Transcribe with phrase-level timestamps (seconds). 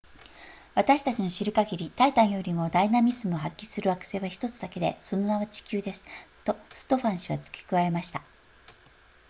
[0.73, 6.03] 私たちの知る限りタイタンよりもダイナミズムを発揮する惑星は1つだけでその名は地球です
[6.43, 8.23] とストファン氏は付け加えました